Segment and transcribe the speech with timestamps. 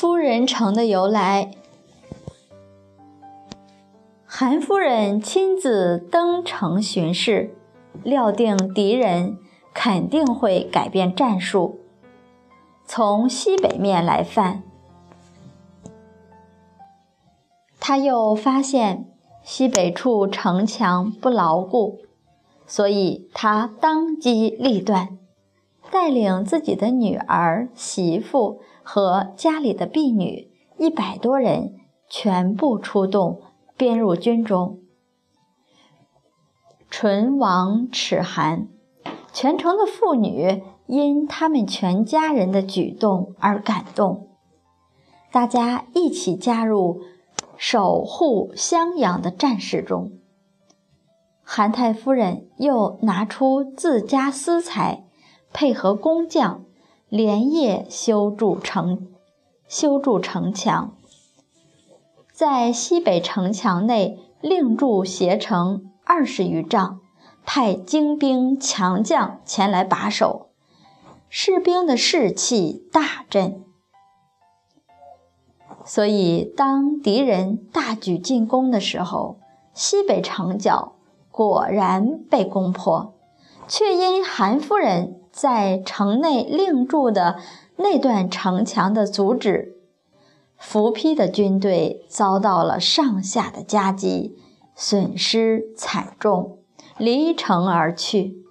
[0.00, 1.50] 夫人城的由来。
[4.24, 7.54] 韩夫人亲自登城巡视，
[8.02, 9.36] 料定敌人
[9.74, 11.80] 肯定会改变战术，
[12.86, 14.62] 从西北面来犯。
[17.78, 19.04] 他又发现
[19.42, 21.98] 西北处城墙不牢固，
[22.66, 25.18] 所以他当机立断，
[25.90, 28.62] 带领自己的女儿、媳妇
[28.92, 31.76] 和家里的婢女一百多人
[32.08, 33.40] 全部出动。
[33.76, 34.80] 编入军中，
[36.90, 38.66] 唇亡齿寒，
[39.32, 44.28] 全城的妇女因他们全家人的举动而感动，
[45.30, 47.00] 大家一起加入
[47.56, 50.10] 守护襄阳的战士中。
[51.42, 55.04] 韩太夫人又拿出自家私财，
[55.52, 56.64] 配合工匠，
[57.10, 59.08] 连夜修筑城，
[59.66, 60.94] 修筑城墙。
[62.32, 67.00] 在西北城墙内另筑斜城二十余丈，
[67.44, 70.50] 派精兵强将前来把守，
[71.28, 73.64] 士兵的士气大振。
[75.84, 79.40] 所以，当敌人大举进攻的时候，
[79.74, 80.92] 西北城角
[81.32, 83.14] 果然被攻破，
[83.66, 87.38] 却因韩夫人在城内另筑的
[87.76, 89.76] 那段城墙的阻止。
[90.56, 94.36] 伏丕的军队遭到了上下的夹击，
[94.74, 96.58] 损失惨重，
[96.98, 98.44] 离城而去。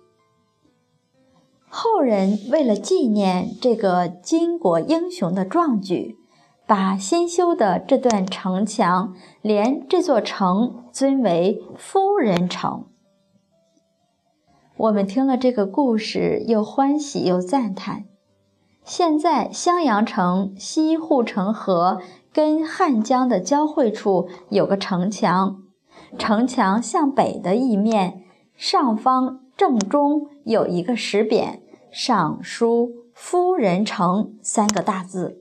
[1.68, 6.18] 后人为了纪念这个巾帼英雄的壮举，
[6.66, 9.14] 把新修的这段城墙
[9.44, 12.86] 连这座城尊为夫人城。
[14.80, 18.06] 我们听了这个故事，又欢喜又赞叹。
[18.86, 22.00] 现在襄阳城西护城河
[22.32, 25.64] 跟汉江的交汇处有个城墙，
[26.18, 28.22] 城墙向北的一面
[28.56, 31.60] 上方正中有一个石匾，
[31.92, 35.40] 上书“夫人城”三个大字，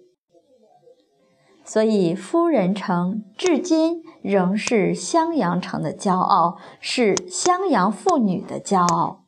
[1.64, 9.26] 所以夫人城至今仍是襄阳城的骄傲，是襄阳妇女的骄傲。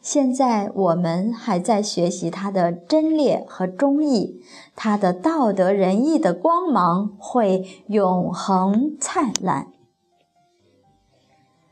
[0.00, 4.40] 现在我们还在学习他的贞烈和忠义，
[4.74, 9.68] 他的道德仁义的光芒会永恒灿烂。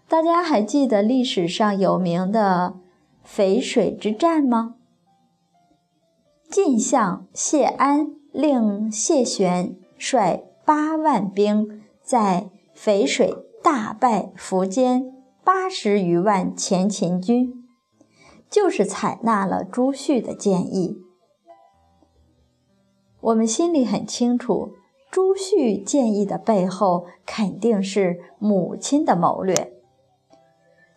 [0.09, 2.75] 大家还记得历史上有名的
[3.27, 4.75] 淝水之战吗？
[6.49, 17.66] 晋相谢安令谢玄率八万兵在淝水大败苻坚八十余万前秦军。
[18.57, 20.97] 就是采纳了朱旭的建议。
[23.21, 24.71] 我们心里很清楚，
[25.11, 29.75] 朱旭建议的背后肯定是母亲的谋略。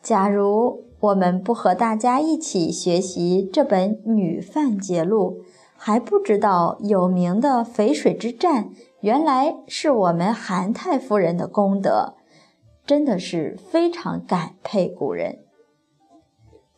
[0.01, 5.43] 假如我们不和大家一起学习这本《女范节录》，
[5.75, 8.69] 还不知道有名的淝水之战
[9.01, 12.15] 原来是我们韩太夫人的功德，
[12.85, 15.39] 真的是非常感佩古人。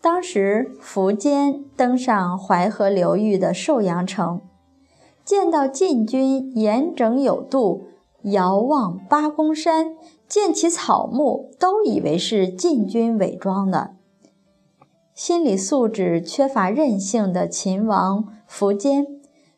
[0.01, 4.41] 当时，苻坚登上淮河流域的寿阳城，
[5.23, 7.83] 见到晋军严整有度，
[8.23, 9.95] 遥望八公山，
[10.27, 13.91] 见其草木，都以为是晋军伪装的。
[15.13, 19.05] 心理素质缺乏韧性的秦王苻坚，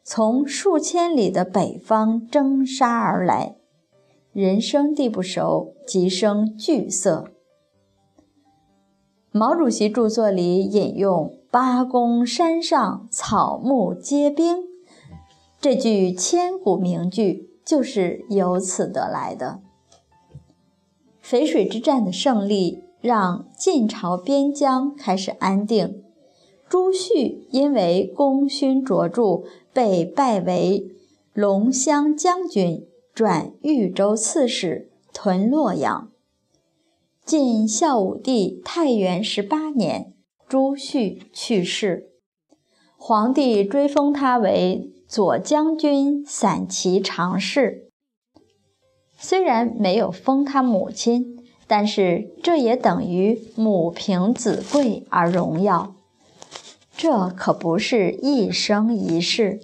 [0.03, 3.55] 从数千里的北方征杀而来，
[4.33, 7.32] 人生地不熟，即生惧色。
[9.35, 14.57] 毛主席著作里引用“八公山上草木皆兵”
[15.59, 19.59] 这句千古名句，就是由此得来的。
[21.25, 26.03] 淝水之战的胜利让晋朝边疆开始安定，
[26.69, 29.41] 朱旭因为功勋卓著，
[29.74, 30.91] 被拜为
[31.33, 32.85] 龙骧将军，
[33.15, 36.12] 转豫州刺史，屯洛阳。
[37.25, 40.13] 晋孝武帝太元十八年，
[40.49, 42.09] 朱旭去世，
[42.97, 47.89] 皇帝追封他为左将军、散骑常侍。
[49.17, 55.95] 虽然没有封他母亲，但是这也等于母凭子贵而荣耀。
[56.97, 59.61] 这可不是一生一世。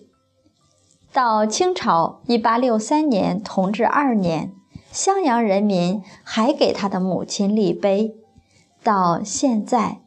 [1.11, 4.53] 到清朝一八六三年同治二年。
[4.91, 8.15] 襄阳人民还给他的母亲立碑，
[8.83, 10.01] 到现在，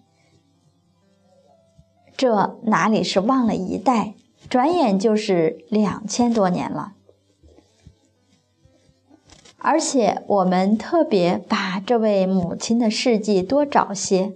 [2.16, 4.14] 这哪里是忘了一代，
[4.48, 6.94] 转眼就是两千多年了。
[9.58, 14.32] 而且我们特别把这位母亲的事迹多找些，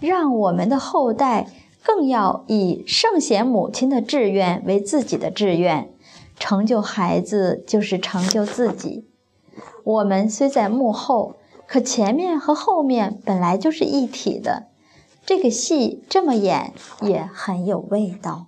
[0.00, 1.48] 让我们的后代
[1.82, 5.92] 更要以圣贤母亲的志愿为自己的志愿，
[6.38, 9.11] 成就孩子就是成就自己。
[9.84, 14.68] 我们虽在幕后，可前面和后面本来就是一体的。
[15.24, 18.46] 这个戏这么演也很有味道。